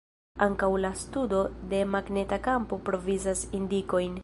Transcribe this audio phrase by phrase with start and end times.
[0.45, 1.41] Ankaŭ la studo
[1.73, 4.19] de magneta kampo provizas indikojn.